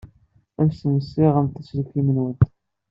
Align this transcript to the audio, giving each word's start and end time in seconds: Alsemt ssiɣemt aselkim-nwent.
Alsemt 0.61 1.03
ssiɣemt 1.07 1.59
aselkim-nwent. 1.61 2.41